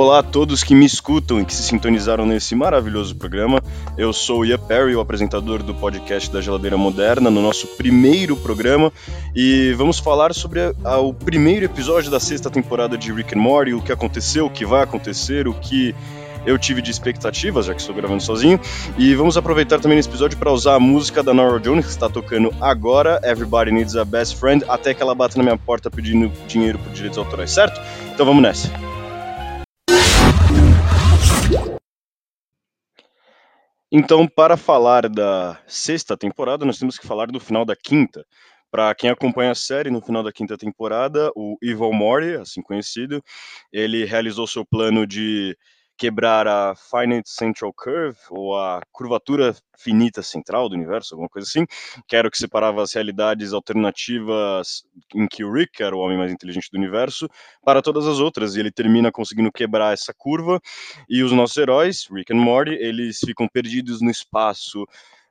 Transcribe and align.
Olá 0.00 0.20
a 0.20 0.22
todos 0.22 0.62
que 0.62 0.76
me 0.76 0.86
escutam 0.86 1.40
e 1.40 1.44
que 1.44 1.52
se 1.52 1.64
sintonizaram 1.64 2.24
nesse 2.24 2.54
maravilhoso 2.54 3.16
programa. 3.16 3.60
Eu 3.96 4.12
sou 4.12 4.42
o 4.42 4.44
Ian 4.44 4.56
Perry, 4.56 4.94
o 4.94 5.00
apresentador 5.00 5.60
do 5.60 5.74
podcast 5.74 6.30
da 6.30 6.40
Geladeira 6.40 6.76
Moderna, 6.76 7.32
no 7.32 7.42
nosso 7.42 7.66
primeiro 7.66 8.36
programa, 8.36 8.92
e 9.34 9.74
vamos 9.76 9.98
falar 9.98 10.32
sobre 10.32 10.60
a, 10.60 10.72
a, 10.84 10.98
o 11.00 11.12
primeiro 11.12 11.64
episódio 11.64 12.12
da 12.12 12.20
sexta 12.20 12.48
temporada 12.48 12.96
de 12.96 13.12
Rick 13.12 13.36
and 13.36 13.42
Morty, 13.42 13.74
o 13.74 13.82
que 13.82 13.90
aconteceu, 13.90 14.46
o 14.46 14.50
que 14.50 14.64
vai 14.64 14.84
acontecer, 14.84 15.48
o 15.48 15.52
que 15.52 15.92
eu 16.46 16.56
tive 16.56 16.80
de 16.80 16.92
expectativas, 16.92 17.66
já 17.66 17.74
que 17.74 17.80
estou 17.80 17.92
gravando 17.96 18.22
sozinho. 18.22 18.60
E 18.96 19.16
vamos 19.16 19.36
aproveitar 19.36 19.80
também 19.80 19.96
nesse 19.96 20.08
episódio 20.08 20.38
para 20.38 20.52
usar 20.52 20.76
a 20.76 20.80
música 20.80 21.24
da 21.24 21.34
Nora 21.34 21.58
Jones, 21.58 21.86
que 21.86 21.90
está 21.90 22.08
tocando 22.08 22.54
agora, 22.60 23.20
Everybody 23.24 23.72
Needs 23.72 23.96
a 23.96 24.04
Best 24.04 24.36
Friend, 24.36 24.64
até 24.68 24.94
que 24.94 25.02
ela 25.02 25.16
bata 25.16 25.36
na 25.36 25.42
minha 25.42 25.58
porta 25.58 25.90
pedindo 25.90 26.30
dinheiro 26.46 26.78
por 26.78 26.92
direitos 26.92 27.18
autorais, 27.18 27.50
certo? 27.50 27.80
Então 28.14 28.24
vamos 28.24 28.44
nessa. 28.44 28.87
Então, 33.90 34.28
para 34.28 34.56
falar 34.56 35.08
da 35.08 35.58
sexta 35.66 36.16
temporada, 36.16 36.64
nós 36.64 36.78
temos 36.78 36.98
que 36.98 37.06
falar 37.06 37.26
do 37.28 37.40
final 37.40 37.64
da 37.64 37.74
quinta. 37.74 38.22
Para 38.70 38.94
quem 38.94 39.08
acompanha 39.08 39.52
a 39.52 39.54
série, 39.54 39.90
no 39.90 40.02
final 40.02 40.22
da 40.22 40.30
quinta 40.30 40.58
temporada, 40.58 41.30
o 41.34 41.56
Evil 41.62 41.92
Morty, 41.92 42.34
assim 42.36 42.60
conhecido, 42.60 43.22
ele 43.72 44.04
realizou 44.04 44.46
seu 44.46 44.62
plano 44.66 45.06
de 45.06 45.56
quebrar 45.98 46.46
a 46.46 46.74
finite 46.76 47.28
central 47.28 47.72
curve, 47.72 48.16
ou 48.30 48.56
a 48.56 48.80
curvatura 48.92 49.54
finita 49.76 50.22
central 50.22 50.68
do 50.68 50.76
universo, 50.76 51.14
alguma 51.14 51.28
coisa 51.28 51.46
assim, 51.48 51.66
que 52.06 52.14
era 52.14 52.28
o 52.28 52.30
que 52.30 52.38
separava 52.38 52.82
as 52.82 52.92
realidades 52.92 53.52
alternativas 53.52 54.84
em 55.14 55.26
que 55.26 55.44
o 55.44 55.52
Rick 55.52 55.82
era 55.82 55.96
o 55.96 55.98
homem 55.98 56.16
mais 56.16 56.30
inteligente 56.30 56.70
do 56.70 56.78
universo, 56.78 57.28
para 57.64 57.82
todas 57.82 58.06
as 58.06 58.20
outras, 58.20 58.54
e 58.54 58.60
ele 58.60 58.70
termina 58.70 59.10
conseguindo 59.10 59.50
quebrar 59.50 59.92
essa 59.92 60.14
curva, 60.16 60.60
e 61.08 61.22
os 61.22 61.32
nossos 61.32 61.56
heróis, 61.56 62.06
Rick 62.10 62.32
e 62.32 62.36
Morty, 62.36 62.74
eles 62.74 63.18
ficam 63.18 63.48
perdidos 63.48 64.00
no 64.00 64.10
espaço, 64.10 64.86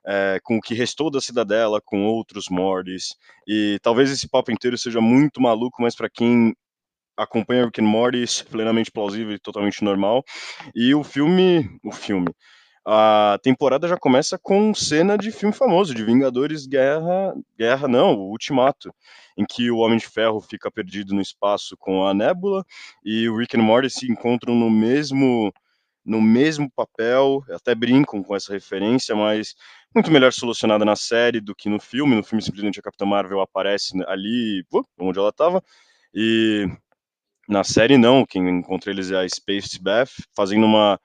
é, 0.06 0.38
com 0.42 0.58
o 0.58 0.60
que 0.60 0.74
restou 0.74 1.10
da 1.10 1.20
cidadela, 1.20 1.80
com 1.84 2.06
outros 2.06 2.48
Mortys. 2.48 3.14
E 3.46 3.78
talvez 3.82 4.10
esse 4.10 4.28
papo 4.28 4.50
inteiro 4.50 4.78
seja 4.78 5.00
muito 5.00 5.40
maluco, 5.40 5.82
mas 5.82 5.94
para 5.94 6.08
quem 6.08 6.54
acompanha 7.18 7.64
Rick 7.64 7.80
and 7.80 7.86
Morty, 7.86 8.24
plenamente 8.50 8.90
plausível 8.90 9.34
e 9.34 9.38
totalmente 9.38 9.82
normal. 9.82 10.24
E 10.74 10.94
o 10.94 11.02
filme, 11.02 11.68
o 11.84 11.92
filme, 11.92 12.28
a 12.86 13.38
temporada 13.42 13.86
já 13.86 13.98
começa 13.98 14.38
com 14.38 14.72
cena 14.72 15.18
de 15.18 15.30
filme 15.30 15.54
famoso, 15.54 15.94
de 15.94 16.02
Vingadores 16.02 16.66
Guerra, 16.66 17.34
Guerra 17.58 17.86
não, 17.86 18.14
o 18.14 18.30
Ultimato, 18.30 18.90
em 19.36 19.44
que 19.44 19.70
o 19.70 19.76
Homem 19.76 19.98
de 19.98 20.08
Ferro 20.08 20.40
fica 20.40 20.70
perdido 20.70 21.14
no 21.14 21.20
espaço 21.20 21.76
com 21.78 22.06
a 22.06 22.14
Nebula 22.14 22.64
e 23.04 23.28
o 23.28 23.36
Rick 23.36 23.58
and 23.58 23.62
Morty 23.62 23.90
se 23.90 24.10
encontram 24.10 24.54
no 24.54 24.70
mesmo 24.70 25.52
no 26.02 26.22
mesmo 26.22 26.70
papel, 26.74 27.44
até 27.50 27.74
brincam 27.74 28.22
com 28.22 28.34
essa 28.34 28.50
referência, 28.54 29.14
mas 29.14 29.54
muito 29.94 30.10
melhor 30.10 30.32
solucionada 30.32 30.82
na 30.82 30.96
série 30.96 31.38
do 31.38 31.54
que 31.54 31.68
no 31.68 31.78
filme. 31.78 32.16
No 32.16 32.24
filme 32.24 32.40
simplesmente 32.42 32.80
a 32.80 32.82
Capitã 32.82 33.04
Marvel 33.04 33.42
aparece 33.42 33.92
ali, 34.06 34.64
onde 34.98 35.18
ela 35.18 35.28
estava, 35.28 35.62
e 36.14 36.66
na 37.48 37.64
série, 37.64 37.96
não. 37.96 38.26
Quem 38.26 38.46
encontra 38.48 38.90
eles 38.90 39.10
é 39.10 39.16
a 39.16 39.28
Space 39.28 39.82
Beth, 39.82 40.10
fazendo 40.36 40.66
uma 40.66 41.00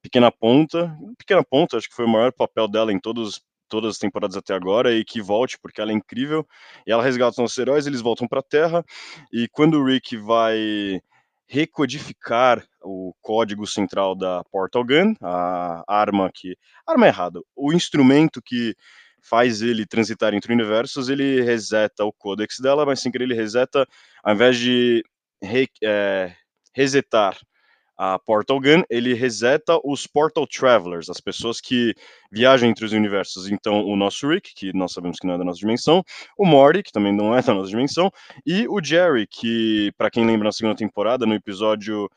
pequena 0.00 0.30
ponta. 0.30 0.96
Pequena 1.18 1.42
ponta, 1.44 1.76
acho 1.76 1.88
que 1.88 1.94
foi 1.94 2.04
o 2.04 2.08
maior 2.08 2.32
papel 2.32 2.68
dela 2.68 2.92
em 2.92 3.00
todos, 3.00 3.42
todas 3.68 3.92
as 3.92 3.98
temporadas 3.98 4.36
até 4.36 4.54
agora, 4.54 4.94
e 4.94 5.04
que 5.04 5.20
volte, 5.20 5.58
porque 5.60 5.80
ela 5.80 5.90
é 5.90 5.94
incrível. 5.94 6.46
E 6.86 6.92
ela 6.92 7.02
resgata 7.02 7.42
os 7.42 7.58
heróis, 7.58 7.86
eles 7.86 8.00
voltam 8.00 8.28
para 8.28 8.40
a 8.40 8.42
Terra. 8.42 8.84
E 9.32 9.48
quando 9.48 9.78
o 9.78 9.84
Rick 9.84 10.16
vai 10.16 11.00
recodificar 11.48 12.64
o 12.82 13.12
código 13.22 13.66
central 13.66 14.14
da 14.14 14.44
Portal 14.52 14.84
Gun, 14.84 15.14
a 15.20 15.82
arma 15.88 16.30
que. 16.32 16.56
Arma 16.86 17.08
errada. 17.08 17.40
O 17.56 17.72
instrumento 17.72 18.40
que 18.40 18.74
faz 19.20 19.62
ele 19.62 19.84
transitar 19.84 20.32
entre 20.32 20.52
universos, 20.52 21.08
ele 21.08 21.42
reseta 21.42 22.04
o 22.04 22.12
codex 22.12 22.60
dela, 22.60 22.86
mas 22.86 23.00
sem 23.00 23.10
querer 23.10 23.24
ele 23.24 23.34
reseta, 23.34 23.86
ao 24.22 24.34
invés 24.34 24.56
de 24.56 25.02
re, 25.42 25.68
é, 25.82 26.32
resetar 26.74 27.38
a 27.98 28.16
Portal 28.16 28.60
Gun, 28.60 28.84
ele 28.88 29.12
reseta 29.12 29.76
os 29.82 30.06
Portal 30.06 30.46
Travelers, 30.46 31.10
as 31.10 31.20
pessoas 31.20 31.60
que 31.60 31.92
viajam 32.30 32.68
entre 32.68 32.84
os 32.84 32.92
universos. 32.92 33.50
Então, 33.50 33.84
o 33.84 33.96
nosso 33.96 34.28
Rick, 34.28 34.54
que 34.54 34.72
nós 34.72 34.92
sabemos 34.92 35.18
que 35.18 35.26
não 35.26 35.34
é 35.34 35.38
da 35.38 35.44
nossa 35.44 35.58
dimensão, 35.58 36.04
o 36.38 36.46
Morty, 36.46 36.84
que 36.84 36.92
também 36.92 37.12
não 37.12 37.36
é 37.36 37.42
da 37.42 37.52
nossa 37.52 37.70
dimensão, 37.70 38.08
e 38.46 38.68
o 38.68 38.80
Jerry, 38.80 39.26
que, 39.26 39.90
para 39.98 40.10
quem 40.10 40.24
lembra 40.24 40.44
na 40.44 40.52
segunda 40.52 40.76
temporada, 40.76 41.26
no 41.26 41.34
episódio 41.34 42.08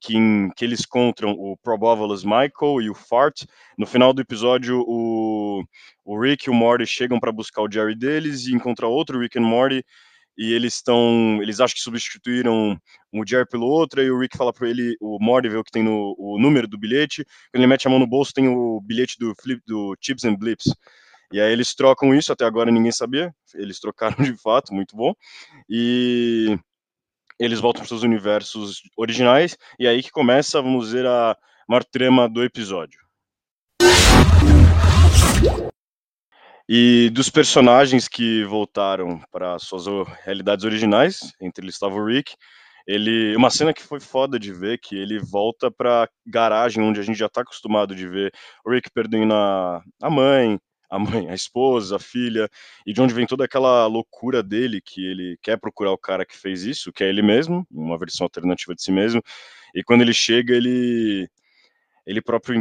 que, 0.00 0.16
em, 0.16 0.48
que 0.56 0.64
eles 0.64 0.80
encontram 0.80 1.32
o 1.32 1.56
Probabilis 1.56 2.22
Michael 2.22 2.82
e 2.82 2.90
o 2.90 2.94
Fart, 2.94 3.42
no 3.76 3.86
final 3.86 4.12
do 4.12 4.22
episódio, 4.22 4.84
o, 4.86 5.64
o 6.04 6.20
Rick 6.20 6.48
e 6.48 6.50
o 6.50 6.54
Morty 6.54 6.86
chegam 6.86 7.18
para 7.18 7.32
buscar 7.32 7.62
o 7.62 7.70
Jerry 7.70 7.96
deles 7.96 8.46
e 8.46 8.54
encontram 8.54 8.90
outro 8.90 9.18
Rick 9.18 9.36
e 9.38 9.40
Morty 9.40 9.84
e 10.36 10.52
eles 10.52 10.74
estão, 10.74 11.38
eles 11.42 11.60
acham 11.60 11.74
que 11.74 11.80
substituíram 11.80 12.78
um 13.12 13.26
Jerry 13.26 13.46
pelo 13.48 13.66
outro, 13.66 14.02
e 14.02 14.10
o 14.10 14.18
Rick 14.18 14.36
fala 14.36 14.52
para 14.52 14.68
ele, 14.68 14.96
o 15.00 15.18
o 15.18 15.64
que 15.64 15.72
tem 15.72 15.82
no 15.82 16.14
o 16.18 16.38
número 16.38 16.68
do 16.68 16.78
bilhete, 16.78 17.24
quando 17.50 17.62
ele 17.62 17.66
mete 17.66 17.86
a 17.86 17.90
mão 17.90 17.98
no 17.98 18.06
bolso 18.06 18.32
tem 18.32 18.48
o 18.48 18.80
bilhete 18.80 19.18
do 19.18 19.34
flip 19.40 19.62
do 19.66 19.96
Chips 20.00 20.24
and 20.24 20.36
Blips. 20.36 20.74
E 21.32 21.40
aí 21.40 21.52
eles 21.52 21.74
trocam 21.74 22.14
isso, 22.14 22.32
até 22.32 22.44
agora 22.44 22.70
ninguém 22.70 22.92
sabia, 22.92 23.34
eles 23.54 23.80
trocaram 23.80 24.22
de 24.24 24.36
fato, 24.36 24.72
muito 24.72 24.96
bom. 24.96 25.12
E 25.68 26.56
eles 27.38 27.60
voltam 27.60 27.80
para 27.80 27.88
seus 27.88 28.02
universos 28.02 28.82
originais, 28.96 29.56
e 29.78 29.86
aí 29.86 30.02
que 30.02 30.10
começa, 30.10 30.62
vamos 30.62 30.86
dizer, 30.86 31.06
a 31.06 31.36
maior 31.68 31.84
trama 31.84 32.28
do 32.28 32.42
episódio. 32.44 33.00
E 36.68 37.10
dos 37.10 37.30
personagens 37.30 38.08
que 38.08 38.42
voltaram 38.44 39.20
para 39.30 39.56
suas 39.58 39.84
realidades 40.24 40.64
originais, 40.64 41.32
entre 41.40 41.64
eles 41.64 41.76
estava 41.76 41.94
o 41.94 42.04
Rick, 42.04 42.34
ele, 42.86 43.36
uma 43.36 43.50
cena 43.50 43.72
que 43.72 43.82
foi 43.82 44.00
foda 44.00 44.38
de 44.38 44.52
ver, 44.52 44.78
que 44.78 44.96
ele 44.96 45.18
volta 45.18 45.70
pra 45.70 46.08
garagem 46.26 46.82
onde 46.82 46.98
a 46.98 47.02
gente 47.04 47.18
já 47.18 47.28
tá 47.28 47.42
acostumado 47.42 47.94
de 47.94 48.08
ver 48.08 48.32
o 48.64 48.70
Rick 48.70 48.90
perdendo 48.92 49.32
a, 49.32 49.82
a 50.02 50.10
mãe, 50.10 50.58
a 50.90 50.98
mãe, 50.98 51.28
a 51.30 51.34
esposa, 51.34 51.96
a 51.96 52.00
filha, 52.00 52.48
e 52.84 52.92
de 52.92 53.00
onde 53.00 53.14
vem 53.14 53.26
toda 53.26 53.44
aquela 53.44 53.86
loucura 53.86 54.42
dele, 54.42 54.80
que 54.80 55.04
ele 55.04 55.38
quer 55.42 55.58
procurar 55.58 55.92
o 55.92 55.98
cara 55.98 56.26
que 56.26 56.36
fez 56.36 56.64
isso, 56.64 56.92
que 56.92 57.04
é 57.04 57.08
ele 57.08 57.22
mesmo, 57.22 57.66
uma 57.70 57.98
versão 57.98 58.24
alternativa 58.24 58.74
de 58.74 58.82
si 58.82 58.90
mesmo, 58.90 59.22
e 59.74 59.82
quando 59.84 60.02
ele 60.02 60.14
chega, 60.14 60.54
ele 60.54 61.28
ele 62.06 62.22
próprio 62.22 62.56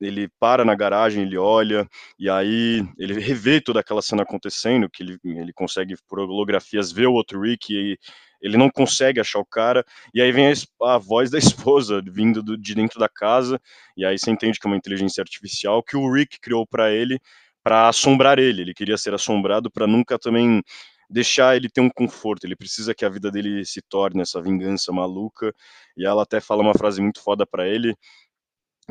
ele 0.00 0.28
para 0.38 0.64
na 0.64 0.74
garagem, 0.74 1.22
ele 1.22 1.36
olha, 1.36 1.88
e 2.18 2.28
aí 2.28 2.86
ele 2.98 3.18
revê 3.20 3.60
toda 3.60 3.80
aquela 3.80 4.02
cena 4.02 4.22
acontecendo, 4.22 4.88
que 4.90 5.02
ele, 5.02 5.18
ele 5.24 5.52
consegue, 5.52 5.94
por 6.08 6.18
holografias, 6.18 6.92
ver 6.92 7.06
o 7.06 7.12
outro 7.12 7.40
Rick, 7.40 7.72
e 7.72 7.98
ele 8.42 8.56
não 8.56 8.68
consegue 8.68 9.20
achar 9.20 9.38
o 9.38 9.46
cara, 9.46 9.84
e 10.12 10.20
aí 10.20 10.30
vem 10.30 10.48
a, 10.48 10.94
a 10.94 10.98
voz 10.98 11.30
da 11.30 11.38
esposa 11.78 12.02
vindo 12.06 12.42
do, 12.42 12.56
de 12.56 12.74
dentro 12.74 12.98
da 12.98 13.08
casa, 13.08 13.60
e 13.96 14.04
aí 14.04 14.18
você 14.18 14.30
entende 14.30 14.58
que 14.58 14.66
é 14.66 14.70
uma 14.70 14.76
inteligência 14.76 15.22
artificial 15.22 15.82
que 15.82 15.96
o 15.96 16.12
Rick 16.12 16.40
criou 16.40 16.66
para 16.66 16.92
ele, 16.92 17.18
para 17.62 17.88
assombrar 17.88 18.38
ele, 18.38 18.62
ele 18.62 18.74
queria 18.74 18.98
ser 18.98 19.14
assombrado 19.14 19.70
para 19.70 19.86
nunca 19.86 20.18
também 20.18 20.62
deixar 21.08 21.56
ele 21.56 21.68
ter 21.68 21.80
um 21.80 21.88
conforto, 21.88 22.44
ele 22.44 22.56
precisa 22.56 22.94
que 22.94 23.04
a 23.04 23.08
vida 23.08 23.30
dele 23.30 23.64
se 23.64 23.80
torne 23.82 24.20
essa 24.20 24.42
vingança 24.42 24.92
maluca, 24.92 25.54
e 25.96 26.04
ela 26.04 26.22
até 26.22 26.40
fala 26.40 26.62
uma 26.62 26.74
frase 26.74 27.00
muito 27.00 27.22
foda 27.22 27.46
para 27.46 27.66
ele, 27.66 27.94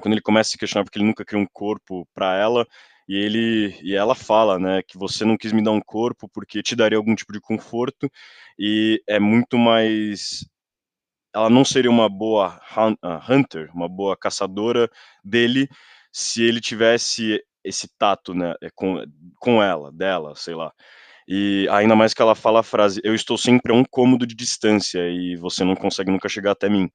quando 0.02 0.14
ele 0.14 0.22
começa 0.22 0.50
a 0.50 0.52
se 0.52 0.58
questionar 0.58 0.84
porque 0.84 0.98
ele 1.00 1.06
nunca 1.06 1.26
criou 1.26 1.44
um 1.44 1.48
corpo 1.52 2.08
para 2.14 2.36
ela, 2.36 2.66
e 3.08 3.16
ele 3.16 3.78
e 3.82 3.96
ela 3.96 4.16
fala, 4.16 4.60
né, 4.60 4.82
que 4.84 4.98
você 4.98 5.26
não 5.26 5.38
quis 5.38 5.52
me 5.52 5.64
dar 5.64 5.72
um 5.72 5.82
corpo 5.82 6.30
porque 6.30 6.64
te 6.64 6.76
daria 6.76 6.98
algum 6.98 7.16
tipo 7.16 7.34
de 7.34 7.42
conforto 7.42 8.10
e 8.58 9.02
é 9.08 9.20
muito 9.20 9.58
mais 9.58 10.46
ela 11.36 11.50
não 11.50 11.66
seria 11.66 11.90
uma 11.92 12.08
boa 12.10 12.62
ah, 12.76 13.26
hunter, 13.30 13.70
uma 13.74 13.90
boa 13.90 14.16
caçadora 14.16 14.90
dele 15.24 15.68
se 16.12 16.44
ele 16.44 16.62
tivesse 16.62 17.44
esse 17.64 17.88
tato, 17.98 18.34
né, 18.34 18.54
é, 18.62 18.70
com, 18.76 19.04
com 19.40 19.64
ela, 19.64 19.92
dela, 19.92 20.36
sei 20.36 20.54
lá. 20.54 20.72
E 21.28 21.68
ainda 21.72 21.96
mais 21.96 22.14
que 22.14 22.22
ela 22.22 22.36
fala 22.36 22.60
a 22.60 22.64
frase: 22.64 23.02
Eu 23.04 23.16
estou 23.16 23.38
sempre 23.38 23.72
a 23.72 23.76
um 23.76 23.86
cômodo 23.86 24.28
de 24.28 24.36
distância 24.36 25.00
e 25.10 25.36
você 25.38 25.64
não 25.64 25.76
consegue 25.76 26.12
nunca 26.12 26.30
chegar 26.30 26.52
até 26.52 26.70
mim. 26.70 26.90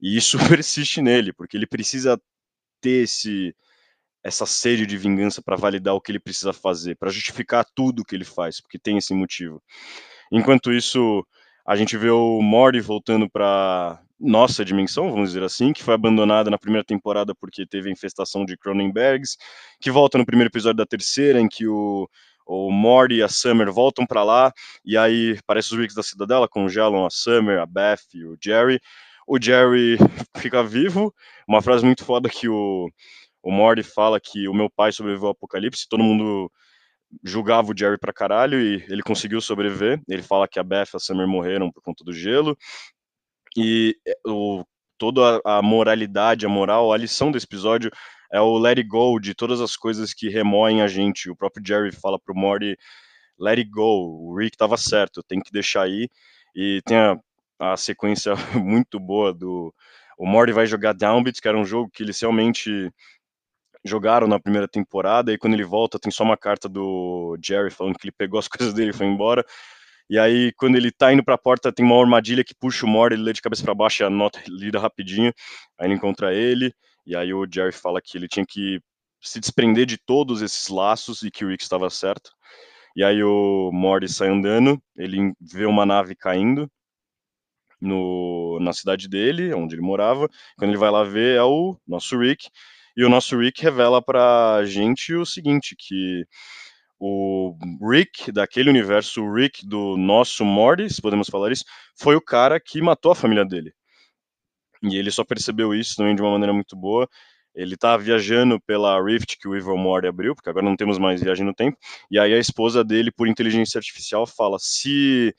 E 0.00 0.16
isso 0.16 0.38
persiste 0.48 1.00
nele, 1.02 1.32
porque 1.32 1.56
ele 1.56 1.66
precisa 1.66 2.20
ter 2.80 3.04
esse 3.04 3.54
essa 4.22 4.44
sede 4.44 4.86
de 4.86 4.98
vingança 4.98 5.40
para 5.42 5.56
validar 5.56 5.94
o 5.94 6.00
que 6.00 6.12
ele 6.12 6.20
precisa 6.20 6.52
fazer, 6.52 6.94
para 6.96 7.10
justificar 7.10 7.64
tudo 7.74 8.04
que 8.04 8.14
ele 8.14 8.24
faz, 8.24 8.60
porque 8.60 8.78
tem 8.78 8.98
esse 8.98 9.14
motivo. 9.14 9.62
Enquanto 10.30 10.72
isso, 10.72 11.26
a 11.66 11.74
gente 11.74 11.96
vê 11.96 12.10
o 12.10 12.40
Morty 12.42 12.80
voltando 12.80 13.28
para 13.30 13.98
nossa 14.20 14.62
dimensão, 14.62 15.10
vamos 15.10 15.30
dizer 15.30 15.42
assim, 15.42 15.72
que 15.72 15.82
foi 15.82 15.94
abandonada 15.94 16.50
na 16.50 16.58
primeira 16.58 16.84
temporada 16.84 17.34
porque 17.34 17.66
teve 17.66 17.88
a 17.88 17.92
infestação 17.92 18.44
de 18.44 18.56
Cronenbergs, 18.56 19.36
que 19.80 19.90
volta 19.90 20.18
no 20.18 20.26
primeiro 20.26 20.50
episódio 20.50 20.76
da 20.76 20.86
terceira, 20.86 21.40
em 21.40 21.48
que 21.48 21.66
o, 21.66 22.06
o 22.46 22.70
Morty 22.70 23.16
e 23.16 23.22
a 23.22 23.28
Summer 23.28 23.72
voltam 23.72 24.04
para 24.06 24.22
lá, 24.22 24.52
e 24.84 24.96
aí 24.98 25.38
parece 25.46 25.72
os 25.72 25.78
Ricks 25.78 25.94
da 25.94 26.02
Cidadela, 26.02 26.46
congelam 26.46 27.06
a 27.06 27.10
Summer, 27.10 27.58
a 27.58 27.66
Beth 27.66 28.02
e 28.12 28.24
o 28.26 28.36
Jerry, 28.42 28.78
o 29.30 29.40
Jerry 29.40 29.96
fica 30.38 30.60
vivo, 30.60 31.14
uma 31.46 31.62
frase 31.62 31.84
muito 31.86 32.04
foda 32.04 32.28
que 32.28 32.48
o, 32.48 32.90
o 33.40 33.52
Morty 33.52 33.84
fala 33.84 34.18
que 34.18 34.48
o 34.48 34.52
meu 34.52 34.68
pai 34.68 34.90
sobreviveu 34.90 35.28
ao 35.28 35.32
apocalipse, 35.32 35.88
todo 35.88 36.02
mundo 36.02 36.50
julgava 37.22 37.70
o 37.70 37.76
Jerry 37.76 37.96
pra 37.96 38.12
caralho 38.12 38.60
e 38.60 38.84
ele 38.88 39.02
conseguiu 39.04 39.40
sobreviver. 39.40 40.02
Ele 40.08 40.22
fala 40.22 40.48
que 40.48 40.58
a 40.58 40.64
Beth 40.64 40.88
e 40.92 40.96
a 40.96 40.98
Summer 40.98 41.28
morreram 41.28 41.70
por 41.70 41.80
conta 41.80 42.02
do 42.02 42.12
gelo. 42.12 42.58
E 43.56 43.96
é, 44.04 44.14
o, 44.26 44.64
toda 44.98 45.40
a 45.44 45.62
moralidade, 45.62 46.44
a 46.44 46.48
moral, 46.48 46.92
a 46.92 46.96
lição 46.96 47.30
desse 47.30 47.46
episódio 47.46 47.88
é 48.32 48.40
o 48.40 48.58
let 48.58 48.78
it 48.78 48.88
go 48.88 49.20
de 49.20 49.32
todas 49.32 49.60
as 49.60 49.76
coisas 49.76 50.12
que 50.12 50.28
remoem 50.28 50.82
a 50.82 50.88
gente. 50.88 51.30
O 51.30 51.36
próprio 51.36 51.64
Jerry 51.64 51.92
fala 51.92 52.18
pro 52.18 52.34
Morty, 52.34 52.76
let 53.38 53.58
it 53.58 53.70
go, 53.70 54.28
o 54.28 54.36
Rick 54.36 54.56
tava 54.56 54.76
certo, 54.76 55.22
tem 55.22 55.40
que 55.40 55.52
deixar 55.52 55.82
aí. 55.82 56.08
E 56.54 56.80
tem 56.84 56.96
a, 56.96 57.16
a 57.60 57.76
sequência 57.76 58.32
muito 58.56 58.98
boa 58.98 59.32
do... 59.32 59.72
O 60.18 60.26
Morty 60.26 60.52
vai 60.52 60.66
jogar 60.66 60.92
Downbeat, 60.92 61.40
que 61.40 61.48
era 61.48 61.58
um 61.58 61.64
jogo 61.64 61.90
que 61.90 62.02
eles 62.02 62.18
realmente 62.20 62.90
jogaram 63.84 64.26
na 64.26 64.38
primeira 64.38 64.68
temporada, 64.68 65.32
e 65.32 65.38
quando 65.38 65.54
ele 65.54 65.64
volta 65.64 65.98
tem 65.98 66.10
só 66.12 66.22
uma 66.22 66.36
carta 66.36 66.68
do 66.68 67.38
Jerry 67.42 67.70
falando 67.70 67.98
que 67.98 68.06
ele 68.06 68.14
pegou 68.16 68.38
as 68.38 68.48
coisas 68.48 68.74
dele 68.74 68.90
e 68.90 68.94
foi 68.94 69.06
embora. 69.06 69.44
E 70.08 70.18
aí, 70.18 70.52
quando 70.56 70.76
ele 70.76 70.90
tá 70.90 71.12
indo 71.12 71.24
pra 71.24 71.38
porta, 71.38 71.72
tem 71.72 71.84
uma 71.84 71.98
armadilha 71.98 72.42
que 72.44 72.54
puxa 72.54 72.84
o 72.84 72.88
Morty, 72.88 73.14
ele 73.14 73.22
lê 73.22 73.32
de 73.32 73.40
cabeça 73.40 73.62
para 73.62 73.74
baixo, 73.74 74.04
a 74.04 74.10
nota 74.10 74.40
lida 74.48 74.78
rapidinho. 74.80 75.32
Aí 75.78 75.86
ele 75.86 75.94
encontra 75.94 76.34
ele, 76.34 76.74
e 77.06 77.14
aí 77.16 77.32
o 77.32 77.46
Jerry 77.50 77.72
fala 77.72 78.00
que 78.02 78.18
ele 78.18 78.28
tinha 78.28 78.44
que 78.46 78.80
se 79.22 79.38
desprender 79.38 79.86
de 79.86 79.98
todos 79.98 80.42
esses 80.42 80.68
laços 80.68 81.22
e 81.22 81.30
que 81.30 81.44
o 81.44 81.48
Rick 81.48 81.62
estava 81.62 81.88
certo. 81.90 82.32
E 82.96 83.04
aí 83.04 83.22
o 83.22 83.70
Morty 83.72 84.08
sai 84.08 84.28
andando, 84.28 84.82
ele 84.96 85.32
vê 85.40 85.64
uma 85.64 85.86
nave 85.86 86.16
caindo 86.16 86.70
no, 87.80 88.58
na 88.60 88.72
cidade 88.72 89.08
dele, 89.08 89.54
onde 89.54 89.74
ele 89.74 89.82
morava. 89.82 90.28
Quando 90.56 90.70
ele 90.70 90.78
vai 90.78 90.90
lá 90.90 91.02
ver, 91.02 91.36
é 91.36 91.42
o 91.42 91.76
nosso 91.86 92.18
Rick. 92.18 92.48
E 92.96 93.04
o 93.04 93.08
nosso 93.08 93.38
Rick 93.38 93.62
revela 93.62 94.02
pra 94.02 94.62
gente 94.64 95.14
o 95.14 95.24
seguinte, 95.24 95.74
que 95.78 96.24
o 96.98 97.56
Rick 97.90 98.30
daquele 98.30 98.68
universo, 98.68 99.22
o 99.22 99.34
Rick 99.34 99.66
do 99.66 99.96
nosso 99.96 100.44
Morty, 100.44 100.90
se 100.90 101.00
podemos 101.00 101.28
falar 101.28 101.50
isso, 101.50 101.64
foi 101.98 102.14
o 102.14 102.20
cara 102.20 102.60
que 102.60 102.82
matou 102.82 103.12
a 103.12 103.14
família 103.14 103.44
dele. 103.44 103.72
E 104.82 104.96
ele 104.96 105.10
só 105.10 105.24
percebeu 105.24 105.74
isso 105.74 105.96
também 105.96 106.14
de 106.14 106.22
uma 106.22 106.30
maneira 106.30 106.52
muito 106.52 106.76
boa. 106.76 107.08
Ele 107.54 107.76
tá 107.76 107.96
viajando 107.96 108.60
pela 108.60 109.02
Rift 109.02 109.36
que 109.38 109.48
o 109.48 109.56
Evil 109.56 109.76
Morty 109.76 110.06
abriu, 110.06 110.34
porque 110.34 110.48
agora 110.48 110.64
não 110.64 110.76
temos 110.76 110.98
mais 110.98 111.20
viagem 111.20 111.44
no 111.44 111.54
tempo. 111.54 111.76
E 112.10 112.18
aí 112.18 112.32
a 112.32 112.38
esposa 112.38 112.84
dele, 112.84 113.10
por 113.10 113.26
inteligência 113.28 113.78
artificial, 113.78 114.26
fala: 114.26 114.56
se 114.60 115.34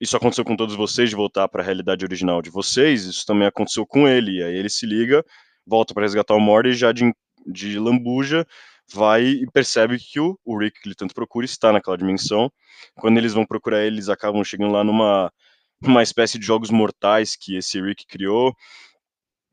isso 0.00 0.16
aconteceu 0.16 0.44
com 0.44 0.56
todos 0.56 0.74
vocês 0.74 1.10
de 1.10 1.16
voltar 1.16 1.48
para 1.48 1.62
a 1.62 1.64
realidade 1.64 2.04
original 2.04 2.40
de 2.42 2.50
vocês, 2.50 3.04
isso 3.04 3.26
também 3.26 3.46
aconteceu 3.48 3.86
com 3.86 4.06
ele. 4.06 4.38
E 4.38 4.42
aí 4.42 4.54
ele 4.54 4.70
se 4.70 4.86
liga, 4.86 5.24
volta 5.66 5.94
para 5.94 6.04
resgatar 6.04 6.34
o 6.34 6.40
Morty 6.40 6.72
já 6.72 6.92
de, 6.92 7.12
de 7.46 7.78
lambuja 7.78 8.46
vai 8.92 9.22
e 9.24 9.46
percebe 9.50 9.98
que 9.98 10.18
o, 10.18 10.38
o 10.44 10.58
Rick, 10.58 10.80
que 10.80 10.88
ele 10.88 10.94
tanto 10.94 11.14
procura, 11.14 11.44
está 11.44 11.72
naquela 11.72 11.96
dimensão. 11.98 12.50
Quando 12.96 13.18
eles 13.18 13.34
vão 13.34 13.44
procurar 13.44 13.84
ele, 13.84 13.96
eles 13.96 14.08
acabam 14.08 14.42
chegando 14.42 14.72
lá 14.72 14.82
numa 14.82 15.32
uma 15.80 16.02
espécie 16.02 16.38
de 16.38 16.46
jogos 16.46 16.70
mortais 16.70 17.36
que 17.36 17.56
esse 17.56 17.80
Rick 17.80 18.06
criou. 18.06 18.54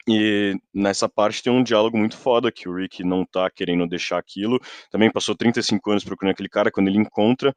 E 0.07 0.55
nessa 0.73 1.09
parte 1.09 1.41
tem 1.41 1.51
um 1.51 1.63
diálogo 1.63 1.97
muito 1.97 2.15
foda 2.17 2.51
que 2.51 2.69
o 2.69 2.75
Rick 2.75 3.03
não 3.03 3.25
tá 3.25 3.49
querendo 3.49 3.87
deixar 3.87 4.17
aquilo. 4.17 4.59
Também 4.91 5.11
passou 5.11 5.35
35 5.35 5.91
anos 5.91 6.03
procurando 6.03 6.33
aquele 6.33 6.49
cara 6.49 6.71
quando 6.71 6.87
ele 6.87 6.99
encontra. 6.99 7.55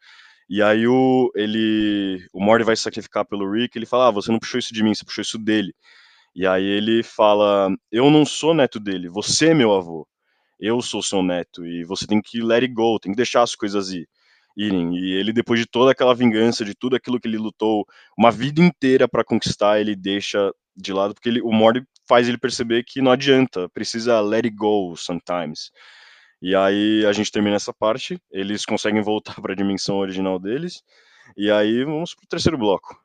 E 0.51 0.63
aí 0.63 0.87
o 0.89 1.31
ele 1.37 2.27
o 2.33 2.41
Morty 2.43 2.65
vai 2.65 2.77
sacrificar 2.77 3.25
pelo 3.27 3.51
Rick, 3.51 3.77
ele 3.79 3.87
fala: 3.87 4.09
"Ah, 4.09 4.11
você 4.11 4.31
não 4.33 4.39
puxou 4.39 4.59
isso 4.59 4.73
de 4.75 4.83
mim, 4.83 4.95
você 4.95 5.05
puxou 5.05 5.23
isso 5.23 5.39
dele". 5.39 5.75
E 6.35 6.47
aí 6.47 6.65
ele 6.65 7.03
fala: 7.03 7.71
"Eu 7.93 8.11
não 8.11 8.25
sou 8.27 8.55
neto 8.55 8.81
dele, 8.81 9.09
você 9.09 9.49
é 9.51 9.55
meu 9.55 9.73
avô" 9.75 10.07
eu 10.61 10.81
sou 10.83 11.03
seu 11.03 11.23
neto 11.23 11.67
e 11.67 11.85
você 11.85 12.07
tem 12.07 12.21
que 12.23 12.41
let 12.43 12.63
it 12.65 12.73
go, 12.75 12.99
tem 13.01 13.13
que 13.13 13.17
deixar 13.17 13.43
as 13.43 13.55
coisas 13.57 13.91
ir, 13.93 14.09
irem. 14.57 14.97
E 14.97 15.13
ele, 15.15 15.33
depois 15.33 15.61
de 15.61 15.67
toda 15.67 15.93
aquela 15.93 16.15
vingança, 16.15 16.65
de 16.65 16.75
tudo 16.75 16.97
aquilo 16.97 17.21
que 17.21 17.29
ele 17.29 17.39
lutou 17.39 17.87
uma 18.19 18.31
vida 18.31 18.61
inteira 18.63 19.09
para 19.09 19.25
conquistar, 19.25 19.81
ele 19.81 19.97
deixa 19.97 20.53
de 20.77 20.93
lado, 20.93 21.15
porque 21.15 21.29
ele, 21.29 21.43
o 21.43 21.53
Morty 21.53 21.83
faz 22.09 22.29
ele 22.29 22.39
perceber 22.39 22.85
que 22.85 23.03
não 23.03 23.13
adianta, 23.13 23.69
precisa 23.71 24.21
let 24.21 24.45
it 24.47 24.57
go 24.57 24.95
sometimes. 24.97 25.71
E 26.41 26.55
aí 26.55 27.05
a 27.05 27.13
gente 27.13 27.33
termina 27.33 27.57
essa 27.57 27.73
parte, 27.73 28.21
eles 28.31 28.65
conseguem 28.65 29.03
voltar 29.03 29.41
para 29.41 29.53
a 29.53 29.57
dimensão 29.57 29.97
original 29.97 30.39
deles, 30.39 30.83
e 31.37 31.51
aí 31.51 31.85
vamos 31.85 32.15
pro 32.15 32.27
terceiro 32.29 32.57
bloco. 32.57 32.97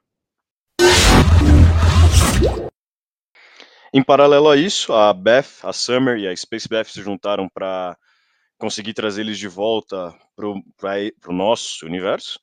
Em 3.91 4.03
paralelo 4.03 4.49
a 4.49 4.57
isso, 4.57 4.91
a 4.93 5.13
Beth, 5.13 5.63
a 5.63 5.71
Summer 5.71 6.17
e 6.17 6.27
a 6.27 6.35
Space 6.35 6.67
Beth 6.67 6.85
se 6.85 7.01
juntaram 7.01 7.47
para 7.47 7.95
conseguir 8.57 8.93
trazer 8.93 9.21
eles 9.21 9.37
de 9.37 9.47
volta 9.47 10.15
para 10.35 10.47
o 10.47 11.33
nosso 11.33 11.85
universo. 11.85 12.39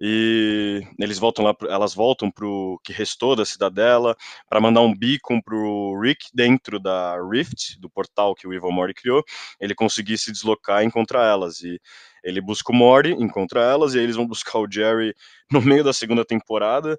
E 0.00 0.82
eles 0.98 1.18
voltam 1.18 1.44
lá, 1.44 1.54
elas 1.68 1.94
voltam 1.94 2.30
para 2.30 2.46
o 2.46 2.78
que 2.82 2.92
restou 2.92 3.36
da 3.36 3.44
cidadela 3.44 4.16
para 4.48 4.60
mandar 4.60 4.80
um 4.80 4.94
beacon 4.96 5.40
para 5.40 5.54
o 5.54 6.00
Rick 6.00 6.26
dentro 6.34 6.80
da 6.80 7.16
Rift, 7.22 7.78
do 7.78 7.88
portal 7.88 8.34
que 8.34 8.46
o 8.46 8.52
Evil 8.52 8.72
Morty 8.72 8.94
criou, 8.94 9.22
ele 9.60 9.74
conseguir 9.74 10.18
se 10.18 10.32
deslocar 10.32 10.82
e 10.82 10.86
encontrar 10.86 11.26
elas. 11.26 11.60
E 11.60 11.80
ele 12.24 12.40
busca 12.40 12.72
o 12.72 12.74
Morty, 12.74 13.10
encontra 13.10 13.60
elas, 13.60 13.94
e 13.94 13.98
aí 13.98 14.04
eles 14.04 14.16
vão 14.16 14.26
buscar 14.26 14.58
o 14.58 14.70
Jerry 14.70 15.14
no 15.50 15.60
meio 15.60 15.84
da 15.84 15.92
segunda 15.92 16.24
temporada, 16.24 16.98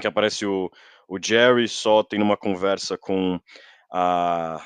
que 0.00 0.06
aparece 0.06 0.46
o, 0.46 0.70
o 1.08 1.18
Jerry 1.22 1.68
só 1.68 2.02
tendo 2.02 2.22
uma 2.22 2.36
conversa 2.36 2.96
com 2.98 3.40
a, 3.92 4.64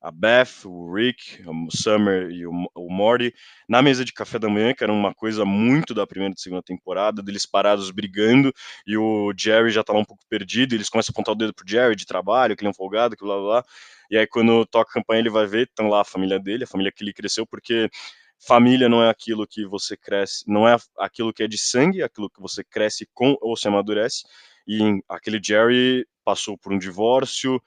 a 0.00 0.10
Beth, 0.10 0.64
o 0.64 0.94
Rick, 0.94 1.42
o 1.46 1.70
Summer 1.70 2.30
e 2.30 2.46
o, 2.46 2.52
o 2.74 2.92
Morty 2.92 3.34
na 3.68 3.82
mesa 3.82 4.04
de 4.04 4.12
café 4.12 4.38
da 4.38 4.48
manhã, 4.48 4.72
que 4.74 4.84
era 4.84 4.92
uma 4.92 5.14
coisa 5.14 5.44
muito 5.44 5.94
da 5.94 6.06
primeira 6.06 6.34
e 6.36 6.40
segunda 6.40 6.62
temporada, 6.62 7.22
deles 7.22 7.46
parados 7.46 7.90
brigando 7.90 8.52
e 8.86 8.96
o 8.96 9.32
Jerry 9.36 9.70
já 9.70 9.82
tá 9.82 9.92
lá 9.92 10.00
um 10.00 10.04
pouco 10.04 10.24
perdido, 10.28 10.74
e 10.74 10.76
eles 10.76 10.88
começam 10.88 11.12
a 11.12 11.14
apontar 11.14 11.34
o 11.34 11.38
dedo 11.38 11.54
pro 11.54 11.68
Jerry 11.68 11.96
de 11.96 12.06
trabalho, 12.06 12.56
que 12.56 12.62
ele 12.62 12.68
é 12.68 12.70
um 12.70 12.74
folgado, 12.74 13.16
que 13.16 13.24
blá 13.24 13.36
blá 13.36 13.44
blá. 13.44 13.64
E 14.10 14.16
aí 14.16 14.26
quando 14.26 14.64
toca 14.66 14.90
a 14.90 14.94
campanha 14.94 15.20
ele 15.20 15.30
vai 15.30 15.46
ver, 15.46 15.66
estão 15.66 15.88
lá 15.88 16.02
a 16.02 16.04
família 16.04 16.38
dele, 16.38 16.64
a 16.64 16.68
família 16.68 16.92
que 16.92 17.02
ele 17.02 17.12
cresceu, 17.12 17.46
porque 17.46 17.90
família 18.38 18.88
não 18.88 19.02
é 19.02 19.10
aquilo 19.10 19.46
que 19.46 19.66
você 19.66 19.96
cresce, 19.96 20.44
não 20.46 20.68
é 20.68 20.76
aquilo 20.98 21.32
que 21.32 21.42
é 21.42 21.48
de 21.48 21.58
sangue, 21.58 22.02
é 22.02 22.04
aquilo 22.04 22.30
que 22.30 22.40
você 22.40 22.62
cresce 22.62 23.08
com 23.14 23.36
ou 23.40 23.56
se 23.56 23.66
amadurece. 23.66 24.24
E 24.66 25.00
aquele 25.08 25.40
Jerry 25.42 26.06
passou 26.24 26.58
por 26.58 26.72
um 26.72 26.78
divórcio, 26.78 27.60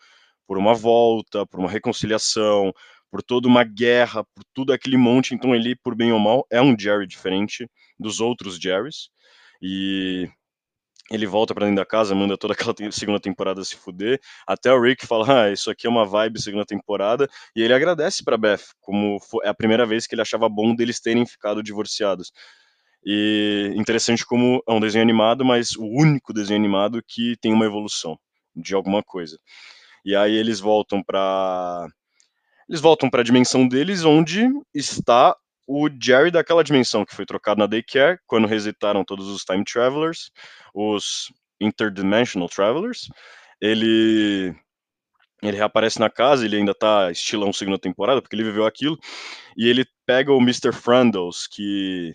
por 0.50 0.58
uma 0.58 0.74
volta, 0.74 1.46
por 1.46 1.60
uma 1.60 1.70
reconciliação, 1.70 2.74
por 3.12 3.22
toda 3.22 3.48
uma 3.48 3.64
guerra, 3.64 4.24
por 4.24 4.44
tudo 4.52 4.74
aquele 4.74 4.98
monte. 4.98 5.36
Então 5.36 5.54
ele, 5.54 5.76
por 5.76 5.94
bem 5.94 6.12
ou 6.12 6.18
mal, 6.18 6.44
é 6.50 6.60
um 6.60 6.76
Jerry 6.78 7.06
diferente 7.06 7.70
dos 8.00 8.20
outros 8.20 8.58
Jerrys. 8.58 9.12
E 9.62 10.28
ele 11.12 11.28
volta 11.28 11.54
para 11.54 11.68
dentro 11.68 11.80
da 11.80 11.86
casa, 11.86 12.16
manda 12.16 12.36
toda 12.36 12.54
aquela 12.56 12.74
segunda 12.92 13.20
temporada 13.20 13.64
se 13.64 13.76
fuder. 13.76 14.20
Até 14.48 14.74
o 14.74 14.82
Rick 14.82 15.06
fala: 15.06 15.44
Ah, 15.44 15.52
isso 15.52 15.70
aqui 15.70 15.86
é 15.86 15.90
uma 15.90 16.04
vibe 16.04 16.42
segunda 16.42 16.66
temporada. 16.66 17.30
E 17.56 17.62
ele 17.62 17.74
agradece 17.76 18.24
para 18.24 18.36
Beth, 18.36 18.74
como 18.82 19.20
é 19.44 19.50
a 19.50 19.54
primeira 19.54 19.86
vez 19.86 20.08
que 20.08 20.16
ele 20.16 20.24
achava 20.24 20.50
bom 20.50 20.74
deles 20.74 21.00
terem 21.00 21.28
ficado 21.28 21.62
divorciados. 21.62 22.32
E 23.06 23.72
interessante 23.76 24.26
como 24.26 24.64
é 24.68 24.74
um 24.74 24.80
desenho 24.80 25.04
animado, 25.04 25.46
mas 25.46 25.76
o 25.76 25.86
único 25.86 26.34
desenho 26.34 26.60
animado 26.60 27.04
que 27.08 27.38
tem 27.40 27.54
uma 27.54 27.66
evolução 27.66 28.18
de 28.56 28.74
alguma 28.74 29.04
coisa. 29.04 29.38
E 30.06 30.16
aí 30.16 30.34
eles 30.36 30.60
voltam 30.60 31.04
para 31.04 31.88
eles 32.68 32.82
voltam 32.82 33.10
para 33.10 33.22
a 33.22 33.24
dimensão 33.24 33.68
deles 33.68 34.04
onde 34.04 34.48
está 34.74 35.36
o 35.68 35.90
Jerry 36.02 36.32
daquela 36.32 36.64
dimensão 36.64 37.06
que 37.06 37.16
foi 37.16 37.26
trocado 37.26 37.60
na 37.60 37.68
daycare 37.68 38.20
quando 38.28 38.48
resetaram 38.48 39.04
todos 39.04 39.28
os 39.28 39.44
time 39.44 39.64
travelers, 39.64 40.32
os 40.74 41.32
interdimensional 41.60 42.48
travelers. 42.50 43.08
Ele 43.62 44.56
ele 45.42 45.58
reaparece 45.58 46.00
na 46.00 46.10
casa, 46.10 46.46
ele 46.46 46.58
ainda 46.58 46.74
tá 46.74 47.12
estilão 47.12 47.54
segunda 47.54 47.80
temporada, 47.80 48.22
porque 48.22 48.36
ele 48.36 48.44
viveu 48.44 48.66
aquilo, 48.66 48.98
e 49.56 49.68
ele 49.68 49.86
pega 50.06 50.34
o 50.34 50.42
Mr. 50.42 50.74
Frandles, 50.74 51.48
que 51.48 52.14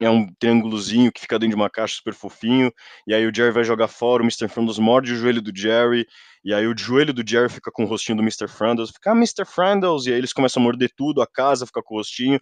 é 0.00 0.08
um 0.08 0.26
triângulozinho 0.38 1.12
que 1.12 1.20
fica 1.20 1.38
dentro 1.38 1.54
de 1.54 1.62
uma 1.62 1.68
caixa 1.68 1.96
super 1.96 2.14
fofinho, 2.14 2.72
e 3.06 3.14
aí 3.14 3.26
o 3.26 3.34
Jerry 3.34 3.52
vai 3.52 3.64
jogar 3.64 3.86
fora, 3.86 4.22
o 4.22 4.24
Mr. 4.24 4.48
Frandles 4.48 4.78
morde 4.78 5.12
o 5.12 5.16
joelho 5.16 5.42
do 5.42 5.52
Jerry, 5.54 6.06
e 6.42 6.54
aí 6.54 6.66
o 6.66 6.76
joelho 6.76 7.12
do 7.12 7.22
Jerry 7.28 7.50
fica 7.50 7.70
com 7.70 7.84
o 7.84 7.86
rostinho 7.86 8.16
do 8.16 8.22
Mr. 8.22 8.48
Frandles, 8.48 8.90
fica 8.90 9.12
ah, 9.12 9.14
Mr. 9.14 9.44
Frandles, 9.44 10.06
e 10.06 10.12
aí 10.12 10.18
eles 10.18 10.32
começam 10.32 10.62
a 10.62 10.64
morder 10.64 10.90
tudo, 10.96 11.20
a 11.20 11.26
casa 11.26 11.66
fica 11.66 11.82
com 11.82 11.94
o 11.94 11.98
rostinho, 11.98 12.40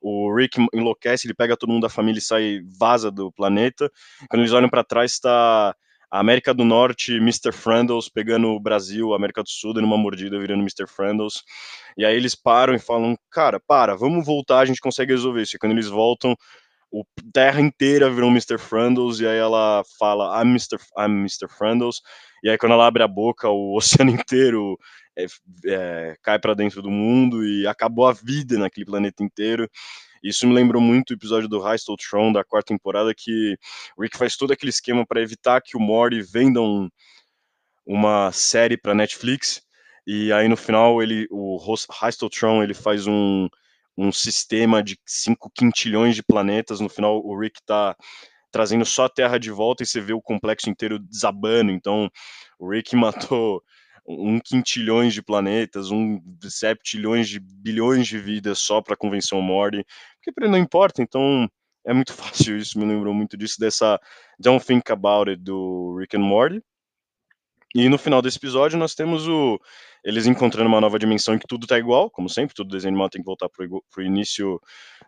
o 0.00 0.32
Rick 0.34 0.64
enlouquece, 0.72 1.26
ele 1.26 1.34
pega 1.34 1.56
todo 1.56 1.70
mundo 1.70 1.82
da 1.82 1.88
família 1.88 2.20
e 2.20 2.22
sai, 2.22 2.60
vaza 2.78 3.10
do 3.10 3.32
planeta, 3.32 3.90
quando 4.28 4.42
eles 4.42 4.52
olham 4.52 4.68
para 4.68 4.84
trás 4.84 5.12
está 5.12 5.74
a 6.10 6.18
América 6.18 6.52
do 6.52 6.64
Norte, 6.64 7.14
Mr. 7.14 7.52
Frandles 7.52 8.08
pegando 8.08 8.48
o 8.48 8.60
Brasil, 8.60 9.12
a 9.12 9.16
América 9.16 9.44
do 9.44 9.48
Sul, 9.48 9.72
dando 9.72 9.84
uma 9.84 9.96
mordida, 9.96 10.40
virando 10.40 10.60
Mr. 10.60 10.86
Frandles. 10.88 11.44
E 11.96 12.04
aí 12.04 12.16
eles 12.16 12.34
param 12.34 12.74
e 12.74 12.80
falam, 12.80 13.16
cara, 13.30 13.60
para, 13.60 13.94
vamos 13.94 14.26
voltar, 14.26 14.58
a 14.58 14.64
gente 14.64 14.80
consegue 14.80 15.12
resolver 15.12 15.42
isso. 15.42 15.54
E 15.54 15.58
quando 15.58 15.72
eles 15.72 15.86
voltam, 15.86 16.34
o 16.90 17.04
terra 17.32 17.60
inteira 17.60 18.10
virou 18.10 18.30
Mr. 18.30 18.58
Frandles, 18.58 19.20
e 19.20 19.26
aí 19.26 19.38
ela 19.38 19.82
fala, 19.98 20.42
I'm 20.42 20.50
Mr. 20.50 20.76
I'm 20.98 21.20
Mr. 21.20 21.48
Frandles, 21.48 22.00
e 22.42 22.50
aí 22.50 22.58
quando 22.58 22.72
ela 22.72 22.86
abre 22.86 23.02
a 23.02 23.08
boca, 23.08 23.48
o 23.48 23.76
oceano 23.78 24.10
inteiro 24.10 24.76
é, 25.16 25.26
é, 25.66 26.16
cai 26.22 26.38
para 26.38 26.54
dentro 26.54 26.82
do 26.82 26.90
mundo 26.90 27.44
e 27.44 27.66
acabou 27.66 28.06
a 28.06 28.12
vida 28.12 28.58
naquele 28.58 28.86
planeta 28.86 29.22
inteiro. 29.22 29.68
Isso 30.22 30.46
me 30.46 30.54
lembrou 30.54 30.82
muito 30.82 31.10
o 31.10 31.14
episódio 31.14 31.48
do 31.48 31.60
High 31.60 31.78
Throne 31.78 32.34
da 32.34 32.44
quarta 32.44 32.74
temporada, 32.74 33.14
que 33.16 33.56
o 33.96 34.02
Rick 34.02 34.18
faz 34.18 34.36
todo 34.36 34.52
aquele 34.52 34.70
esquema 34.70 35.06
para 35.06 35.22
evitar 35.22 35.62
que 35.62 35.76
o 35.76 35.80
Morty 35.80 36.20
venda 36.20 36.60
um, 36.60 36.90
uma 37.86 38.30
série 38.32 38.76
para 38.76 38.94
Netflix. 38.94 39.62
E 40.06 40.32
aí 40.32 40.48
no 40.48 40.56
final 40.56 41.02
ele, 41.02 41.26
o 41.30 41.58
Throne 42.30 42.64
ele 42.64 42.74
faz 42.74 43.06
um, 43.06 43.48
um 43.96 44.12
sistema 44.12 44.82
de 44.82 44.98
5 45.06 45.50
quintilhões 45.54 46.14
de 46.14 46.22
planetas. 46.22 46.80
No 46.80 46.88
final 46.88 47.20
o 47.24 47.38
Rick 47.38 47.60
tá 47.64 47.96
trazendo 48.50 48.84
só 48.84 49.04
a 49.04 49.08
Terra 49.08 49.38
de 49.38 49.50
volta 49.50 49.82
e 49.82 49.86
você 49.86 50.00
vê 50.00 50.12
o 50.12 50.22
complexo 50.22 50.68
inteiro 50.68 50.98
desabando. 50.98 51.70
Então 51.70 52.10
o 52.58 52.70
Rick 52.70 52.94
matou 52.96 53.62
um 54.06 54.40
quintilhões 54.40 55.14
de 55.14 55.22
planetas, 55.22 55.90
um 55.90 56.20
septilhões 56.48 57.28
de 57.28 57.38
bilhões 57.38 58.06
de 58.06 58.18
vidas 58.18 58.58
só 58.58 58.80
para 58.80 58.96
convencer 58.96 59.38
o 59.38 59.42
Morty, 59.42 59.84
porque 60.16 60.32
para 60.32 60.46
ele 60.46 60.52
não 60.52 60.58
importa, 60.58 61.02
então 61.02 61.48
é 61.86 61.92
muito 61.92 62.12
fácil 62.14 62.56
isso, 62.56 62.78
me 62.78 62.84
lembrou 62.84 63.14
muito 63.14 63.36
disso, 63.36 63.60
dessa 63.60 64.00
Don't 64.38 64.64
Think 64.64 64.90
About 64.90 65.30
It 65.30 65.42
do 65.42 65.96
Rick 65.98 66.16
and 66.16 66.20
Morty. 66.20 66.62
E 67.74 67.88
no 67.88 67.98
final 67.98 68.20
desse 68.20 68.38
episódio 68.38 68.76
nós 68.76 68.94
temos 68.96 69.28
o 69.28 69.60
eles 70.04 70.26
encontrando 70.26 70.68
uma 70.68 70.80
nova 70.80 70.98
dimensão 70.98 71.34
em 71.34 71.38
que 71.38 71.46
tudo 71.46 71.66
tá 71.66 71.78
igual, 71.78 72.10
como 72.10 72.28
sempre, 72.28 72.54
todo 72.54 72.70
desenho 72.70 72.92
animado 72.92 73.10
tem 73.10 73.20
que 73.22 73.26
voltar 73.26 73.48
pro, 73.48 73.84
pro 73.90 74.02
início, 74.02 74.60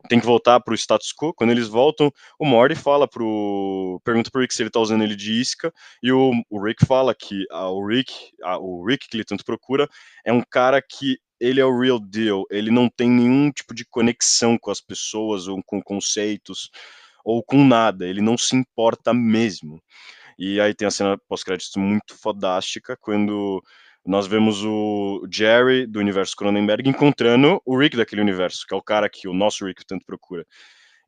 tem 0.08 0.20
que 0.20 0.26
voltar 0.26 0.60
pro 0.60 0.74
status 0.74 1.12
quo. 1.12 1.32
Quando 1.34 1.50
eles 1.50 1.68
voltam, 1.68 2.12
o 2.38 2.44
Morty 2.44 2.74
fala 2.74 3.08
pro 3.08 4.00
pergunta 4.04 4.30
pro 4.30 4.40
Rick 4.40 4.54
se 4.54 4.62
ele 4.62 4.70
tá 4.70 4.80
usando 4.80 5.02
ele 5.02 5.16
de 5.16 5.40
isca, 5.40 5.72
e 6.02 6.12
o, 6.12 6.32
o 6.50 6.62
Rick 6.62 6.84
fala 6.86 7.14
que 7.14 7.44
o 7.50 7.86
Rick, 7.86 8.12
o 8.60 8.86
Rick 8.86 9.08
que 9.08 9.16
ele 9.16 9.24
tanto 9.24 9.44
procura 9.44 9.88
é 10.24 10.32
um 10.32 10.42
cara 10.42 10.80
que 10.82 11.18
ele 11.40 11.60
é 11.60 11.64
o 11.64 11.76
real 11.76 11.98
deal, 11.98 12.44
ele 12.50 12.70
não 12.70 12.88
tem 12.88 13.10
nenhum 13.10 13.50
tipo 13.50 13.74
de 13.74 13.84
conexão 13.84 14.56
com 14.56 14.70
as 14.70 14.80
pessoas 14.80 15.48
ou 15.48 15.60
com 15.66 15.82
conceitos 15.82 16.70
ou 17.24 17.42
com 17.42 17.64
nada, 17.64 18.06
ele 18.06 18.20
não 18.20 18.38
se 18.38 18.54
importa 18.54 19.12
mesmo. 19.12 19.82
E 20.38 20.60
aí 20.60 20.74
tem 20.74 20.86
a 20.88 20.90
cena 20.90 21.18
pós-créditos 21.28 21.76
muito 21.76 22.16
fodástica, 22.16 22.96
quando 23.00 23.62
nós 24.04 24.26
vemos 24.26 24.64
o 24.64 25.26
Jerry 25.30 25.86
do 25.86 26.00
universo 26.00 26.34
Cronenberg 26.36 26.88
encontrando 26.88 27.60
o 27.64 27.78
Rick 27.78 27.96
daquele 27.96 28.20
universo, 28.20 28.66
que 28.66 28.74
é 28.74 28.76
o 28.76 28.82
cara 28.82 29.08
que 29.08 29.28
o 29.28 29.34
nosso 29.34 29.64
Rick 29.64 29.86
tanto 29.86 30.04
procura. 30.04 30.44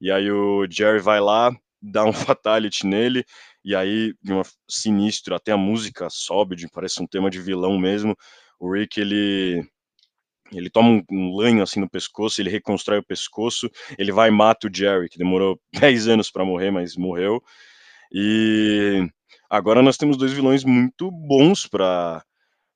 E 0.01 0.11
aí 0.11 0.31
o 0.31 0.67
Jerry 0.71 1.01
vai 1.01 1.21
lá, 1.21 1.51
dá 1.83 2.05
um 2.05 2.13
fatality 2.13 2.87
nele, 2.87 3.25
e 3.65 3.75
aí, 3.75 4.15
de 4.23 4.33
uma 4.33 4.43
sinistro, 4.69 5.35
até 5.35 5.53
a 5.53 5.57
música 5.57 6.09
sobe, 6.11 6.69
parece 6.71 7.03
um 7.03 7.07
tema 7.07 7.31
de 7.31 7.41
vilão 7.41 7.79
mesmo. 7.79 8.15
O 8.61 8.73
Rick, 8.73 9.01
ele 9.01 9.67
ele 10.53 10.71
toma 10.71 10.91
um, 10.91 11.03
um 11.11 11.35
lanho 11.35 11.63
assim 11.63 11.81
no 11.81 11.89
pescoço, 11.89 12.41
ele 12.41 12.51
reconstrói 12.51 12.99
o 12.99 13.05
pescoço, 13.05 13.69
ele 13.99 14.13
vai 14.13 14.29
e 14.29 14.33
mata 14.33 14.69
o 14.69 14.71
Jerry, 14.75 15.09
que 15.09 15.19
demorou 15.19 15.59
10 15.73 16.09
anos 16.09 16.31
para 16.31 16.45
morrer, 16.45 16.71
mas 16.71 16.97
morreu. 16.97 17.43
E 18.13 19.09
agora 19.51 19.83
nós 19.83 19.97
temos 19.97 20.17
dois 20.17 20.33
vilões 20.33 20.65
muito 20.65 21.11
bons 21.11 21.67
para 21.67 22.23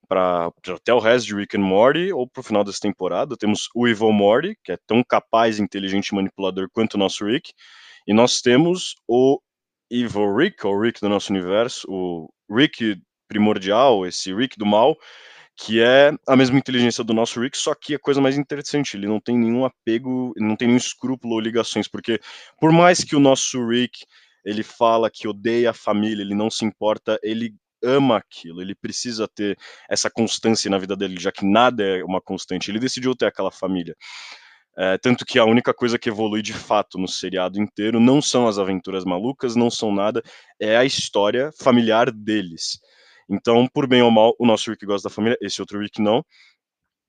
para 0.09 0.51
até 0.75 0.93
o 0.93 0.99
resto 0.99 1.27
de 1.27 1.35
Rick 1.35 1.57
and 1.57 1.61
Morty 1.61 2.13
ou 2.13 2.27
para 2.27 2.41
o 2.41 2.45
final 2.45 2.65
dessa 2.65 2.81
temporada. 2.81 3.37
Temos 3.37 3.69
o 3.75 3.87
Evil 3.87 4.13
Morty, 4.13 4.57
que 4.65 4.73
é 4.73 4.79
tão 4.87 5.05
capaz, 5.05 5.59
inteligente 5.61 6.09
e 6.09 6.15
manipulador 6.15 6.69
quanto 6.73 6.95
o 6.95 6.99
nosso 6.99 7.25
Rick. 7.25 7.53
E 8.07 8.15
nós 8.15 8.41
temos 8.41 8.95
o 9.07 9.39
Evil 9.91 10.35
Rick, 10.35 10.67
ou 10.67 10.81
Rick 10.81 11.01
do 11.01 11.09
nosso 11.09 11.33
universo, 11.33 11.87
o 11.89 12.29
Rick 12.51 13.01
primordial, 13.29 14.07
esse 14.07 14.35
Rick 14.35 14.59
do 14.59 14.65
mal, 14.65 14.97
que 15.57 15.81
é 15.81 16.13
a 16.27 16.37
mesma 16.37 16.59
inteligência 16.59 17.03
do 17.05 17.13
nosso 17.13 17.41
Rick, 17.41 17.59
só 17.59 17.75
que 17.75 17.95
a 17.95 17.99
coisa 17.99 18.21
mais 18.21 18.39
interessante, 18.39 18.97
ele 18.97 19.07
não 19.07 19.21
tem 19.21 19.37
nenhum 19.37 19.65
apego, 19.65 20.33
não 20.37 20.57
tem 20.57 20.69
nenhum 20.69 20.79
escrúpulo 20.79 21.35
ou 21.35 21.41
ligações, 21.41 21.89
porque 21.89 22.21
por 22.61 22.73
mais 22.73 23.03
que 23.03 23.17
o 23.17 23.21
nosso 23.21 23.67
Rick 23.67 24.07
ele 24.45 24.63
fala 24.63 25.11
que 25.11 25.29
odeia 25.29 25.71
a 25.71 25.75
família, 25.75 26.23
ele 26.23 26.35
não 26.35 26.49
se 26.49 26.65
importa, 26.65 27.19
ele 27.23 27.55
ama 27.83 28.17
aquilo, 28.17 28.61
ele 28.61 28.75
precisa 28.75 29.29
ter 29.29 29.59
essa 29.89 30.11
constância 30.11 30.71
na 30.71 30.79
vida 30.79 30.97
dele, 30.97 31.19
já 31.19 31.33
que 31.33 31.45
nada 31.45 31.83
é 31.83 32.05
uma 32.05 32.21
constante. 32.21 32.71
Ele 32.71 32.79
decidiu 32.79 33.15
ter 33.15 33.27
aquela 33.27 33.51
família. 33.51 33.95
É, 34.81 34.97
tanto 34.97 35.25
que 35.25 35.41
a 35.41 35.45
única 35.45 35.75
coisa 35.75 35.99
que 35.99 36.09
evolui 36.09 36.41
de 36.41 36.53
fato 36.53 36.99
no 36.99 37.09
seriado 37.09 37.61
inteiro 37.61 37.99
não 37.99 38.23
são 38.23 38.47
as 38.47 38.59
aventuras 38.59 39.05
malucas, 39.05 39.57
não 39.57 39.69
são 39.69 39.93
nada, 39.93 40.23
é 40.61 40.77
a 40.77 40.85
história 40.85 41.51
familiar 41.59 42.13
deles. 42.13 42.79
Então, 43.29 43.67
por 43.67 43.89
bem 43.89 44.03
ou 44.03 44.11
mal, 44.11 44.35
o 44.39 44.47
nosso 44.47 44.71
Rick 44.71 44.87
gosta 44.87 45.09
da 45.09 45.15
família, 45.15 45.37
esse 45.43 45.61
outro 45.61 45.81
Rick 45.81 46.01
não. 46.01 46.25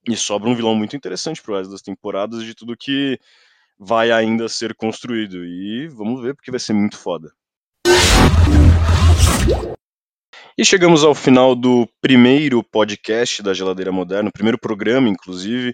E 0.07 0.17
sobra 0.17 0.49
um 0.49 0.55
vilão 0.55 0.75
muito 0.75 0.95
interessante 0.95 1.41
pro 1.41 1.55
resto 1.55 1.71
das 1.71 1.81
temporadas 1.81 2.43
de 2.43 2.55
tudo 2.55 2.75
que 2.75 3.19
vai 3.77 4.11
ainda 4.11 4.49
ser 4.49 4.75
construído. 4.75 5.45
E 5.45 5.87
vamos 5.89 6.21
ver, 6.21 6.35
porque 6.35 6.51
vai 6.51 6.59
ser 6.59 6.73
muito 6.73 6.97
foda. 6.97 7.31
E 10.59 10.65
chegamos 10.65 11.05
ao 11.05 11.15
final 11.15 11.55
do 11.55 11.87
primeiro 12.01 12.61
podcast 12.61 13.41
da 13.41 13.53
Geladeira 13.53 13.93
Moderna, 13.93 14.29
primeiro 14.29 14.57
programa, 14.57 15.07
inclusive. 15.07 15.73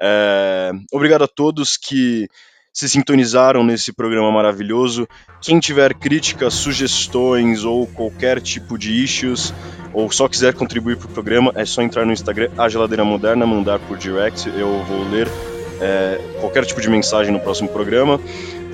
É... 0.00 0.70
Obrigado 0.92 1.24
a 1.24 1.26
todos 1.26 1.76
que 1.76 2.28
se 2.72 2.88
sintonizaram 2.88 3.64
nesse 3.64 3.92
programa 3.92 4.30
maravilhoso. 4.30 5.08
Quem 5.40 5.58
tiver 5.58 5.94
críticas, 5.94 6.54
sugestões 6.54 7.64
ou 7.64 7.88
qualquer 7.88 8.40
tipo 8.40 8.78
de 8.78 9.02
issues, 9.02 9.52
ou 9.92 10.08
só 10.12 10.28
quiser 10.28 10.54
contribuir 10.54 10.96
para 10.96 11.08
o 11.08 11.12
programa, 11.12 11.52
é 11.56 11.64
só 11.64 11.82
entrar 11.82 12.06
no 12.06 12.12
Instagram, 12.12 12.52
a 12.56 12.68
Geladeira 12.68 13.04
Moderna, 13.04 13.44
mandar 13.44 13.80
por 13.80 13.98
direct, 13.98 14.48
eu 14.48 14.84
vou 14.84 15.10
ler 15.10 15.26
é, 15.80 16.20
qualquer 16.40 16.64
tipo 16.64 16.80
de 16.80 16.88
mensagem 16.88 17.32
no 17.32 17.40
próximo 17.40 17.68
programa. 17.68 18.20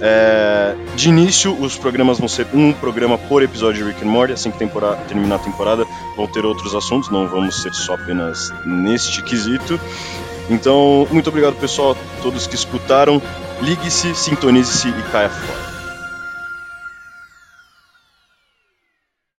É, 0.01 0.75
de 0.95 1.09
início, 1.09 1.53
os 1.59 1.77
programas 1.77 2.19
vão 2.19 2.29
ser 2.29 2.47
um 2.53 2.73
programa 2.73 3.17
por 3.17 3.43
episódio 3.43 3.85
de 3.85 3.91
Rick 3.91 4.05
and 4.05 4.11
Morty. 4.11 4.33
Assim 4.33 4.51
que 4.51 4.59
temporada, 4.59 4.97
terminar 5.09 5.37
a 5.37 5.39
temporada, 5.39 5.85
vão 6.17 6.27
ter 6.27 6.45
outros 6.45 6.75
assuntos, 6.75 7.11
não 7.11 7.27
vamos 7.27 7.63
ser 7.63 7.73
só 7.73 7.95
apenas 7.95 8.53
neste 8.65 9.23
quesito. 9.23 9.81
Então, 10.49 11.07
muito 11.11 11.29
obrigado, 11.29 11.55
pessoal, 11.57 11.97
todos 12.23 12.47
que 12.47 12.55
escutaram. 12.55 13.21
Ligue-se, 13.61 14.15
sintonize-se 14.15 14.89
e 14.89 15.03
caia 15.11 15.31
fora. 15.31 15.76